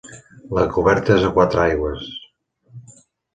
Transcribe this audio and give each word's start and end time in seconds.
La 0.57 0.63
coberta 0.77 1.13
és 1.17 1.25
a 1.27 1.29
quatre 1.35 1.61
aigües. 1.67 2.09